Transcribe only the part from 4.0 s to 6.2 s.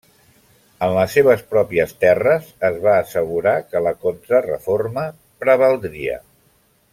contrareforma prevaldria.